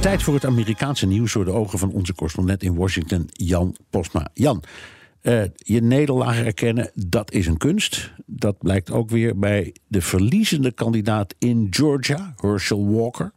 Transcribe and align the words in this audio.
Tijd 0.00 0.22
voor 0.22 0.34
het 0.34 0.44
Amerikaanse 0.44 1.06
nieuws 1.06 1.32
door 1.32 1.44
de 1.44 1.52
ogen 1.52 1.78
van 1.78 1.92
onze 1.92 2.14
correspondent 2.14 2.62
in 2.62 2.74
Washington, 2.74 3.28
Jan 3.32 3.76
Postma. 3.90 4.28
Jan, 4.34 4.62
uh, 5.22 5.42
je 5.56 5.82
nederlaag 5.82 6.44
erkennen, 6.44 6.90
dat 6.94 7.32
is 7.32 7.46
een 7.46 7.56
kunst. 7.56 8.12
Dat 8.26 8.58
blijkt 8.58 8.90
ook 8.90 9.10
weer 9.10 9.38
bij 9.38 9.74
de 9.86 10.00
verliezende 10.00 10.72
kandidaat 10.72 11.34
in 11.38 11.66
Georgia, 11.70 12.34
Herschel 12.36 12.90
Walker. 12.92 13.32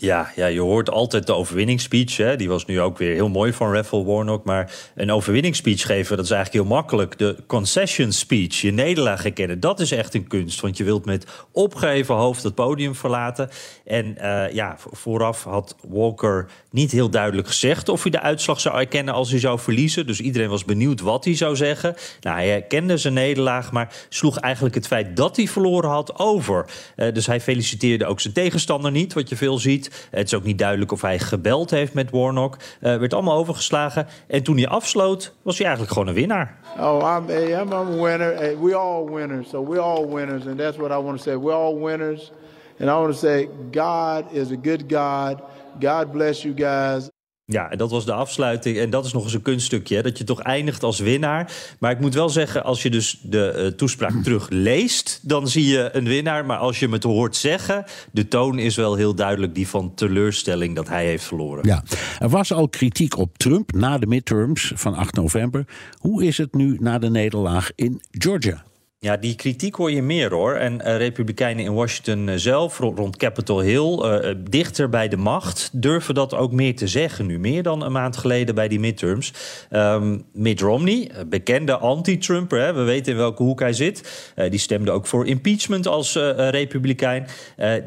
Ja, 0.00 0.32
ja, 0.36 0.46
je 0.46 0.60
hoort 0.60 0.90
altijd 0.90 1.26
de 1.26 1.34
overwinningsspeech. 1.34 2.16
Hè? 2.16 2.36
Die 2.36 2.48
was 2.48 2.64
nu 2.64 2.80
ook 2.80 2.98
weer 2.98 3.14
heel 3.14 3.28
mooi 3.28 3.52
van 3.52 3.72
Raffel 3.72 4.06
Warnock. 4.06 4.44
Maar 4.44 4.72
een 4.94 5.12
overwinningsspeech 5.12 5.82
geven, 5.82 6.16
dat 6.16 6.24
is 6.24 6.30
eigenlijk 6.30 6.64
heel 6.64 6.74
makkelijk. 6.74 7.18
De 7.18 7.36
concession 7.46 8.12
speech, 8.12 8.60
je 8.60 8.70
nederlaag 8.70 9.22
herkennen, 9.22 9.60
dat 9.60 9.80
is 9.80 9.92
echt 9.92 10.14
een 10.14 10.26
kunst. 10.26 10.60
Want 10.60 10.76
je 10.76 10.84
wilt 10.84 11.04
met 11.04 11.26
opgeheven 11.52 12.14
hoofd 12.14 12.42
het 12.42 12.54
podium 12.54 12.94
verlaten. 12.94 13.48
En 13.84 14.16
uh, 14.18 14.52
ja, 14.52 14.76
vooraf 14.90 15.44
had 15.44 15.76
Walker 15.88 16.46
niet 16.70 16.90
heel 16.90 17.10
duidelijk 17.10 17.48
gezegd 17.48 17.88
of 17.88 18.02
hij 18.02 18.10
de 18.10 18.20
uitslag 18.20 18.60
zou 18.60 18.78
erkennen 18.78 19.14
als 19.14 19.30
hij 19.30 19.40
zou 19.40 19.58
verliezen. 19.58 20.06
Dus 20.06 20.20
iedereen 20.20 20.48
was 20.48 20.64
benieuwd 20.64 21.00
wat 21.00 21.24
hij 21.24 21.36
zou 21.36 21.56
zeggen. 21.56 21.94
Nou, 22.20 22.36
hij 22.36 22.48
herkende 22.48 22.96
zijn 22.96 23.14
nederlaag, 23.14 23.72
maar 23.72 23.94
sloeg 24.08 24.38
eigenlijk 24.38 24.74
het 24.74 24.86
feit 24.86 25.16
dat 25.16 25.36
hij 25.36 25.48
verloren 25.48 25.90
had 25.90 26.18
over. 26.18 26.66
Uh, 26.96 27.12
dus 27.12 27.26
hij 27.26 27.40
feliciteerde 27.40 28.06
ook 28.06 28.20
zijn 28.20 28.34
tegenstander 28.34 28.90
niet, 28.90 29.12
wat 29.12 29.28
je 29.28 29.36
veel 29.36 29.58
ziet. 29.58 29.89
Het 30.10 30.26
is 30.26 30.34
ook 30.34 30.44
niet 30.44 30.58
duidelijk 30.58 30.92
of 30.92 31.00
hij 31.00 31.18
gebeld 31.18 31.70
heeft 31.70 31.94
met 31.94 32.10
Warnock. 32.10 32.56
Uh, 32.56 32.96
werd 32.96 33.14
allemaal 33.14 33.36
overgeslagen. 33.36 34.06
En 34.26 34.42
toen 34.42 34.56
hij 34.56 34.68
afsloot, 34.68 35.34
was 35.42 35.56
hij 35.56 35.66
eigenlijk 35.66 35.94
gewoon 35.94 36.08
een 36.08 36.20
winnaar. 36.20 36.58
Oh, 36.78 37.22
I'm, 37.28 37.30
I'm 37.60 37.72
a 37.72 37.84
winner. 37.84 38.60
We 38.62 38.74
all 38.74 39.04
winners. 39.04 39.48
So 39.48 39.66
we 39.68 39.78
all 39.78 40.06
winners. 40.06 40.46
And 40.46 40.58
that's 40.58 40.76
what 40.76 40.90
I 40.90 41.02
want 41.04 41.16
to 41.16 41.22
say. 41.22 41.36
We're 41.36 41.56
all 41.56 41.78
winners. 41.78 42.32
And 42.80 42.88
I 42.88 42.92
want 42.92 43.12
to 43.12 43.18
say, 43.18 43.48
God 43.70 44.24
is 44.32 44.50
a 44.50 44.56
good 44.62 44.84
God. 44.88 45.42
God 45.80 46.12
bless 46.12 46.42
you 46.42 46.54
guys. 46.54 47.10
Ja, 47.52 47.70
en 47.70 47.78
dat 47.78 47.90
was 47.90 48.04
de 48.04 48.12
afsluiting. 48.12 48.78
En 48.78 48.90
dat 48.90 49.04
is 49.04 49.12
nog 49.12 49.24
eens 49.24 49.34
een 49.34 49.42
kunststukje, 49.42 49.96
hè, 49.96 50.02
dat 50.02 50.18
je 50.18 50.24
toch 50.24 50.40
eindigt 50.40 50.82
als 50.82 50.98
winnaar. 50.98 51.52
Maar 51.78 51.90
ik 51.90 52.00
moet 52.00 52.14
wel 52.14 52.28
zeggen, 52.28 52.64
als 52.64 52.82
je 52.82 52.90
dus 52.90 53.18
de 53.22 53.54
uh, 53.56 53.66
toespraak 53.66 54.22
terug 54.24 54.46
leest... 54.50 55.20
dan 55.22 55.48
zie 55.48 55.66
je 55.66 55.88
een 55.92 56.04
winnaar. 56.04 56.46
Maar 56.46 56.58
als 56.58 56.78
je 56.78 56.84
hem 56.84 56.94
het 56.94 57.02
hoort 57.02 57.36
zeggen... 57.36 57.84
de 58.12 58.28
toon 58.28 58.58
is 58.58 58.76
wel 58.76 58.94
heel 58.94 59.14
duidelijk 59.14 59.54
die 59.54 59.68
van 59.68 59.94
teleurstelling 59.94 60.76
dat 60.76 60.88
hij 60.88 61.06
heeft 61.06 61.24
verloren. 61.24 61.66
Ja, 61.66 61.82
er 62.18 62.28
was 62.28 62.52
al 62.52 62.68
kritiek 62.68 63.18
op 63.18 63.38
Trump 63.38 63.72
na 63.72 63.98
de 63.98 64.06
midterms 64.06 64.72
van 64.74 64.94
8 64.94 65.14
november. 65.14 65.64
Hoe 65.98 66.24
is 66.24 66.38
het 66.38 66.54
nu 66.54 66.76
na 66.80 66.98
de 66.98 67.10
nederlaag 67.10 67.70
in 67.74 68.02
Georgia? 68.10 68.64
Ja, 69.02 69.16
die 69.16 69.34
kritiek 69.34 69.74
hoor 69.74 69.90
je 69.90 70.02
meer 70.02 70.32
hoor. 70.32 70.54
En 70.54 70.74
uh, 70.74 70.96
Republikeinen 70.96 71.64
in 71.64 71.74
Washington 71.74 72.28
uh, 72.28 72.34
zelf, 72.36 72.78
rond 72.78 73.16
Capitol 73.16 73.60
Hill, 73.60 73.98
uh, 74.02 74.34
dichter 74.50 74.88
bij 74.88 75.08
de 75.08 75.16
macht, 75.16 75.70
durven 75.72 76.14
dat 76.14 76.34
ook 76.34 76.52
meer 76.52 76.76
te 76.76 76.88
zeggen 76.88 77.26
nu. 77.26 77.38
Meer 77.38 77.62
dan 77.62 77.84
een 77.84 77.92
maand 77.92 78.16
geleden 78.16 78.54
bij 78.54 78.68
die 78.68 78.80
midterms. 78.80 79.32
Um, 79.70 80.24
Mitt 80.32 80.60
Romney, 80.60 81.10
bekende 81.26 81.76
anti-Trumper, 81.76 82.74
we 82.74 82.82
weten 82.82 83.12
in 83.12 83.18
welke 83.18 83.42
hoek 83.42 83.60
hij 83.60 83.72
zit. 83.72 84.32
die 84.50 84.58
stemde 84.58 84.90
ook 84.90 85.06
voor 85.06 85.26
impeachment 85.26 85.86
als 85.86 86.14
Republikein. 86.36 87.26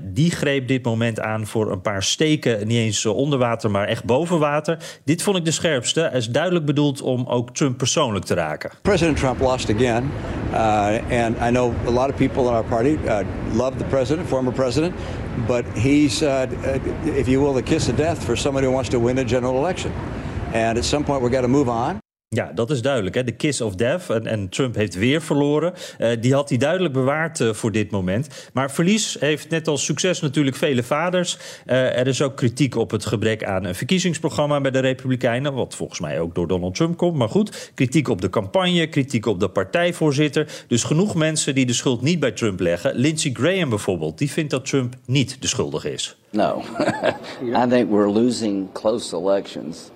die 0.04 0.32
greep 0.32 0.68
dit 0.68 0.84
moment 0.84 1.20
aan 1.20 1.48
voor 1.48 1.72
een 1.72 1.82
paar 1.82 2.04
steken, 2.04 2.68
niet 2.68 2.78
eens 2.78 3.06
onder 3.06 3.40
water, 3.40 3.72
maar 3.72 3.88
echt 3.88 4.04
boven 4.04 4.40
water. 4.40 4.78
Dit 5.04 5.22
vond 5.22 5.38
ik 5.38 5.46
de 5.46 5.52
scherpste. 5.52 6.02
Hij 6.02 6.18
is 6.18 6.30
duidelijk 6.30 6.66
bedoeld 6.66 7.02
om 7.02 7.26
ook 7.28 7.56
Trump 7.56 7.78
persoonlijk 7.78 8.26
te 8.26 8.34
raken. 8.34 8.72
President 8.82 9.18
Trump 9.18 9.40
lost 9.40 9.70
again. 9.70 10.12
And 11.10 11.38
I 11.38 11.50
know 11.52 11.72
a 11.86 11.92
lot 11.92 12.10
of 12.10 12.18
people 12.18 12.48
in 12.48 12.54
our 12.54 12.64
party 12.64 12.98
uh, 13.08 13.24
love 13.54 13.78
the 13.78 13.86
president, 13.86 14.28
former 14.28 14.52
president, 14.52 14.96
but 15.48 15.66
he's, 15.78 16.24
uh, 16.24 16.48
if 17.04 17.28
you 17.28 17.42
will, 17.42 17.54
the 17.54 17.64
kiss 17.64 17.90
of 17.90 17.98
death 17.98 18.26
for 18.26 18.36
somebody 18.36 18.66
who 18.68 18.74
wants 18.74 18.90
to 18.90 19.00
win 19.00 19.18
a 19.18 19.26
general 19.26 19.58
election. 19.58 19.92
And 20.54 20.78
at 20.78 20.86
some 20.86 21.04
point, 21.04 21.22
we've 21.22 21.32
got 21.32 21.42
to 21.42 21.48
move 21.48 21.70
on. 21.70 22.00
Ja, 22.34 22.52
dat 22.56 22.72
is 22.72 22.82
duidelijk. 22.82 23.26
De 23.26 23.32
kiss 23.32 23.62
of 23.62 23.76
death. 23.76 24.10
En, 24.10 24.50
Trump 24.50 24.76
heeft 24.76 24.96
weer 24.96 25.22
verloren. 25.22 25.74
Uh, 26.00 26.10
die 26.20 26.34
had 26.34 26.50
hij 26.50 26.58
duidelijk 26.58 26.94
bewaard 26.94 27.40
uh, 27.40 27.54
voor 27.54 27.72
dit 27.72 27.92
moment. 27.92 28.50
Maar 28.54 28.72
verlies 28.72 29.18
heeft 29.20 29.50
net 29.50 29.68
als 29.68 29.86
succes 29.86 30.22
natuurlijk 30.22 30.56
vele 30.56 30.84
vaders. 30.84 31.38
Uh, 31.66 31.98
er 31.98 32.08
is 32.08 32.22
ook 32.22 32.36
kritiek 32.36 32.76
op 32.76 32.92
het 32.92 33.06
gebrek 33.06 33.44
aan 33.44 33.64
een 33.64 33.76
verkiezingsprogramma 33.76 34.62
bij 34.62 34.72
de 34.72 34.80
Republikeinen. 34.80 35.54
Wat 35.54 35.76
volgens 35.76 36.00
mij 36.00 36.20
ook 36.20 36.36
door 36.36 36.48
Donald 36.48 36.76
Trump 36.76 36.98
komt. 36.98 37.18
Maar 37.18 37.30
goed, 37.30 37.72
kritiek 37.74 38.08
op 38.08 38.22
de 38.22 38.30
campagne, 38.30 38.88
kritiek 38.88 39.26
op 39.26 39.40
de 39.40 39.50
partijvoorzitter. 39.50 40.48
Dus 40.68 40.84
genoeg 40.84 41.16
mensen 41.16 41.56
die 41.56 41.66
de 41.66 41.74
schuld 41.74 42.02
niet 42.02 42.20
bij 42.20 42.32
Trump 42.32 42.60
leggen. 42.60 42.96
Lindsey 42.96 43.32
Graham 43.34 43.70
bijvoorbeeld, 43.70 44.18
die 44.18 44.32
vindt 44.32 44.52
dat 44.52 44.66
Trump 44.66 44.96
niet 45.06 45.38
de 45.40 45.48
schuldige 45.48 45.94
is. 45.94 46.18
No, 46.32 46.62
I 47.64 47.68
think 47.70 47.90
we're 47.90 48.12
losing 48.12 48.72
close 48.72 49.18
elections. 49.18 49.92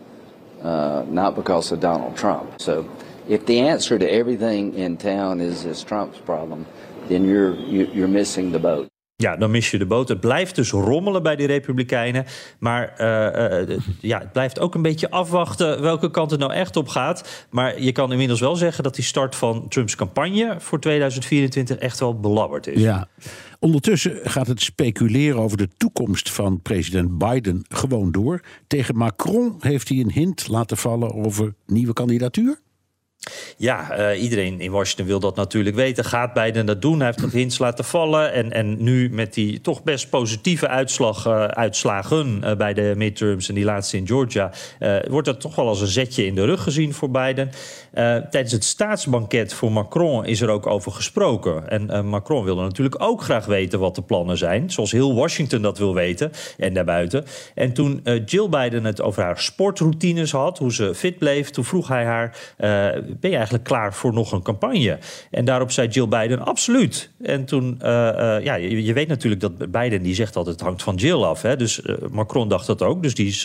Uh, 0.62 1.06
not 1.07 1.35
because 1.35 1.72
of 1.72 1.79
Donald 1.79 2.18
Trump. 2.18 2.59
So, 2.59 2.90
if 3.28 3.45
the 3.45 3.59
answer 3.59 4.00
to 4.00 4.12
everything 4.12 4.73
in 4.73 4.97
town 4.97 5.40
is, 5.40 5.66
is 5.66 5.84
Trump's 5.84 6.18
problem, 6.18 6.66
then 7.07 7.25
you're 7.25 7.53
you're 7.56 8.07
missing 8.07 8.51
the 8.51 8.59
boat. 8.59 8.90
Ja, 9.24 9.38
dan 9.38 9.52
mis 9.52 9.72
je 9.72 9.78
de 9.78 9.86
boot. 9.86 10.10
Het 10.10 10.20
blijft 10.20 10.56
dus 10.56 10.72
rommelen 10.72 11.24
bij 11.24 11.36
die 11.36 11.48
Republikeinen. 11.48 12.26
Maar 12.60 12.94
uh, 13.02 13.70
uh, 13.70 13.80
ja, 14.02 14.20
het 14.20 14.32
blijft 14.32 14.60
ook 14.60 14.76
een 14.76 14.82
beetje 14.82 15.10
afwachten 15.10 15.82
welke 15.82 16.12
kant 16.12 16.32
het 16.32 16.40
nou 16.40 16.54
echt 16.54 16.76
op 16.76 16.88
gaat. 16.88 17.48
Maar 17.50 17.82
je 17.82 17.92
kan 17.92 18.12
inmiddels 18.12 18.40
wel 18.40 18.56
zeggen 18.56 18.84
dat 18.84 18.96
die 18.96 19.04
start 19.04 19.36
van 19.36 19.68
Trumps 19.68 19.96
campagne 19.96 20.56
voor 20.60 20.80
2024 20.80 21.78
echt 21.78 22.00
wel 22.00 22.20
belabberd 22.20 22.68
is. 22.68 22.82
Ja. 22.82 23.08
Ondertussen 23.60 24.20
gaat 24.24 24.48
het 24.48 24.62
speculeren 24.62 25.40
over 25.40 25.58
de 25.58 25.70
toekomst 25.78 26.32
van 26.32 26.62
president 26.62 27.18
Biden 27.18 27.66
gewoon 27.70 28.12
door. 28.12 28.42
Tegen 28.68 28.98
Macron 28.98 29.56
heeft 29.60 29.90
hij 29.90 30.00
een 30.00 30.12
hint 30.12 30.48
laten 30.48 30.78
vallen 30.78 31.14
over 31.14 31.54
nieuwe 31.66 31.94
kandidatuur. 31.94 32.60
Ja, 33.59 34.12
uh, 34.12 34.22
iedereen 34.22 34.59
in 34.59 34.72
Washington 34.72 35.06
wil 35.06 35.19
dat 35.19 35.35
natuurlijk 35.35 35.75
weten. 35.75 36.06
Gaat 36.06 36.34
Biden 36.34 36.66
dat 36.66 36.81
doen? 36.81 36.97
Hij 36.97 37.06
heeft 37.06 37.22
dat 37.22 37.31
hints 37.31 37.57
laten 37.57 37.85
vallen. 37.85 38.34
En, 38.34 38.51
en 38.51 38.84
nu 38.84 39.09
met 39.09 39.34
die 39.34 39.62
toch 39.62 39.84
best 39.84 40.09
positieve 40.09 40.68
uitslag, 40.68 41.28
uh, 41.28 41.45
uitslagen 41.45 42.41
uh, 42.44 42.56
bij 42.56 42.73
de 42.73 42.94
midterms 42.97 43.50
en 43.50 43.56
die 43.56 43.63
laatste 43.63 43.97
in 43.97 44.07
Georgia... 44.07 44.51
wordt 45.09 45.28
dat 45.28 45.41
toch 45.41 45.56
wel 45.56 45.68
als 45.68 45.81
een 45.81 45.88
zetje 45.88 46.25
in 46.25 46.35
de 46.35 46.45
rug 46.45 46.63
gezien 46.63 46.94
voor 46.94 47.12
Biden. 47.12 47.51
tijdens 48.29 48.51
het 48.51 48.63
staatsbanket 48.63 49.53
voor 49.53 49.72
Macron 49.72 50.25
is 50.25 50.41
er 50.41 50.50
ook 50.50 50.68
over 50.68 50.91
gesproken. 50.91 51.69
En 51.69 52.07
Macron 52.07 52.44
wilde 52.44 52.62
natuurlijk 52.62 53.03
ook 53.03 53.22
graag 53.22 53.45
weten 53.45 53.79
wat 53.79 53.95
de 53.95 54.01
plannen 54.01 54.38
zijn. 54.38 54.72
Zoals 54.72 54.91
heel 54.91 55.16
Washington 55.16 55.62
dat 55.62 55.78
wil 55.78 55.94
weten 55.94 56.31
en 56.57 56.74
daarbuiten. 56.74 57.25
En 57.56 57.74
toen 57.74 58.03
Jill 58.25 58.50
Biden 58.50 58.84
het 58.84 59.01
over 59.01 59.24
haar 59.24 59.39
sportroutines 59.39 60.31
had, 60.31 60.57
hoe 60.57 60.74
ze 60.74 60.95
fit 60.95 61.18
bleef... 61.18 61.50
toen 61.50 61.66
vroeg 61.66 61.88
hij 61.88 62.06
haar 62.06 62.38
ben 63.19 63.31
je 63.31 63.47
klaar 63.63 63.94
voor 63.94 64.13
nog 64.13 64.31
een 64.31 64.41
campagne? 64.41 64.97
En 65.31 65.46
daarop 65.46 65.72
zei 65.72 65.88
Jill 65.88 66.08
Biden, 66.08 66.46
absoluut. 66.46 67.12
En 67.22 67.46
toen, 67.46 67.80
uh, 67.81 67.88
uh, 67.88 68.44
ja, 68.44 68.56
je, 68.56 68.94
weet 68.94 69.08
natuurlijk 69.08 69.41
dat 69.41 69.72
Biden, 69.72 70.02
die 70.02 70.16
zegt 70.16 70.35
altijd, 70.35 70.56
het 70.56 70.66
hangt 70.66 70.84
van 70.84 70.96
Jill 70.96 71.24
af. 71.24 71.41
Hè? 71.41 71.56
Dus 71.56 71.81
uh, 71.81 71.96
Macron 72.12 72.47
dacht 72.47 72.68
dat 72.68 72.81
ook. 72.81 73.03
Dus 73.03 73.16
die 73.16 73.36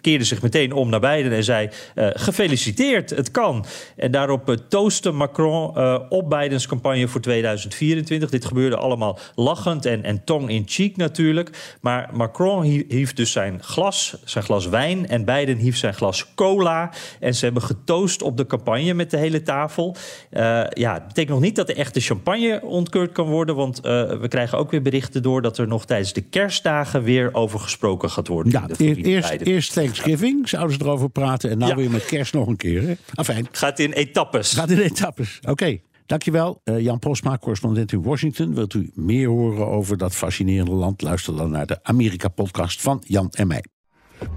keerde 0.00 0.24
zich 0.24 0.42
meteen 0.42 0.72
om 0.72 0.88
naar 0.88 1.00
Biden 1.00 1.32
en 1.32 1.44
zei, 1.44 1.68
gefeliciteerd, 1.94 3.10
het 3.10 3.30
kan. 3.30 3.64
En 3.96 4.10
daarop 4.10 4.56
toostte 4.68 5.10
Macron 5.10 5.78
op 6.08 6.30
Bidens 6.30 6.66
campagne 6.66 7.08
voor 7.08 7.20
2024. 7.20 8.30
Dit 8.30 8.44
gebeurde 8.44 8.76
allemaal 8.76 9.18
lachend 9.34 9.86
en, 9.86 10.04
en 10.04 10.24
tong 10.24 10.50
in 10.50 10.62
cheek 10.66 10.96
natuurlijk. 10.96 11.76
Maar 11.80 12.10
Macron 12.12 12.62
hief 12.88 13.12
dus 13.12 13.32
zijn 13.32 13.62
glas, 13.62 14.16
zijn 14.24 14.44
glas 14.44 14.66
wijn... 14.66 15.08
en 15.08 15.24
Biden 15.24 15.56
hief 15.56 15.76
zijn 15.76 15.94
glas 15.94 16.34
cola. 16.34 16.90
En 17.20 17.34
ze 17.34 17.44
hebben 17.44 17.62
getoost 17.62 18.22
op 18.22 18.36
de 18.36 18.46
campagne 18.46 18.94
met 18.94 19.10
de 19.10 19.16
hele 19.22 19.42
tafel. 19.42 19.96
Uh, 20.30 20.40
ja, 20.68 20.94
het 20.94 21.06
betekent 21.06 21.34
nog 21.34 21.40
niet 21.40 21.56
dat 21.56 21.66
de 21.66 21.74
echte 21.74 22.00
champagne 22.00 22.60
ontkeurd 22.62 23.12
kan 23.12 23.26
worden. 23.26 23.56
Want 23.56 23.76
uh, 23.76 23.82
we 24.20 24.28
krijgen 24.28 24.58
ook 24.58 24.70
weer 24.70 24.82
berichten 24.82 25.22
door 25.22 25.42
dat 25.42 25.58
er 25.58 25.66
nog 25.66 25.84
tijdens 25.86 26.12
de 26.12 26.20
kerstdagen 26.20 27.02
weer 27.02 27.34
over 27.34 27.60
gesproken 27.60 28.10
gaat 28.10 28.28
worden. 28.28 28.52
Ja, 28.52 28.66
eerst, 28.76 29.30
eerst 29.30 29.72
Thanksgiving 29.72 30.48
zouden 30.48 30.76
ze 30.76 30.84
erover 30.84 31.10
praten. 31.10 31.50
En 31.50 31.58
nou 31.58 31.70
ja. 31.70 31.76
weer 31.76 31.90
met 31.90 32.04
kerst 32.04 32.32
nog 32.32 32.46
een 32.46 32.56
keer. 32.56 32.82
Hè? 32.82 32.94
Afijn. 33.14 33.46
Gaat 33.52 33.78
in 33.78 33.92
etappes. 33.92 34.52
Gaat 34.52 34.70
in 34.70 34.78
etappes. 34.78 35.38
Oké. 35.40 35.50
Okay. 35.50 35.82
Dankjewel, 36.06 36.60
uh, 36.64 36.80
Jan 36.80 36.98
Posma, 36.98 37.38
correspondent 37.38 37.92
in 37.92 38.02
Washington. 38.02 38.54
Wilt 38.54 38.74
u 38.74 38.90
meer 38.94 39.28
horen 39.28 39.66
over 39.66 39.96
dat 39.96 40.14
fascinerende 40.14 40.72
land? 40.72 41.02
Luister 41.02 41.36
dan 41.36 41.50
naar 41.50 41.66
de 41.66 41.78
Amerika-podcast 41.82 42.80
van 42.80 43.02
Jan 43.06 43.30
en 43.30 43.46
mij. 43.46 43.64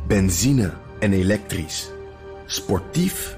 Benzine 0.08 0.74
en 1.00 1.14
elektrisch. 1.14 1.90
Sportief 2.46 3.38